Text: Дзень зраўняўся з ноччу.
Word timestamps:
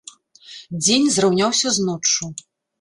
Дзень 0.85 1.05
зраўняўся 1.17 1.67
з 1.79 1.87
ноччу. 1.91 2.35